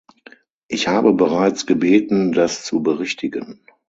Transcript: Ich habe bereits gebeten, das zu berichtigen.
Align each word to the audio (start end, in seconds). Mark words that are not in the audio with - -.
Ich 0.67 0.87
habe 0.87 1.13
bereits 1.13 1.67
gebeten, 1.67 2.31
das 2.31 2.65
zu 2.65 2.81
berichtigen. 2.81 3.61